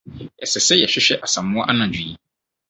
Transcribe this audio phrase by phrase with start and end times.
[0.43, 2.15] Ɛsɛ sɛ yɛhwehwɛ Asamoa anadwo yi.